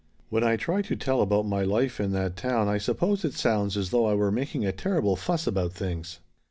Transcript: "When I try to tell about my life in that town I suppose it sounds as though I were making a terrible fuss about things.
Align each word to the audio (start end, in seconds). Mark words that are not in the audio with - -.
"When 0.31 0.43
I 0.43 0.55
try 0.55 0.81
to 0.81 0.95
tell 0.95 1.21
about 1.21 1.45
my 1.45 1.61
life 1.61 1.99
in 1.99 2.11
that 2.13 2.35
town 2.35 2.67
I 2.67 2.79
suppose 2.79 3.23
it 3.23 3.35
sounds 3.35 3.77
as 3.77 3.91
though 3.91 4.07
I 4.07 4.15
were 4.15 4.31
making 4.31 4.65
a 4.65 4.71
terrible 4.71 5.15
fuss 5.15 5.45
about 5.45 5.73
things. 5.73 6.21